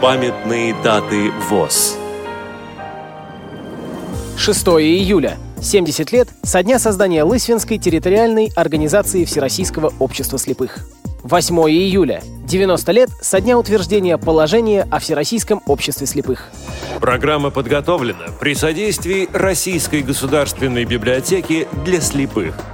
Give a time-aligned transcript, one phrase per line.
[0.00, 1.98] Памятные даты ВОЗ.
[4.38, 5.36] 6 июля.
[5.60, 10.88] 70 лет со дня создания Лысвинской территориальной организации Всероссийского общества слепых.
[11.22, 12.22] 8 июля.
[12.46, 16.48] 90 лет со дня утверждения положения о Всероссийском обществе слепых.
[16.98, 22.54] Программа подготовлена при содействии Российской государственной библиотеки для слепых–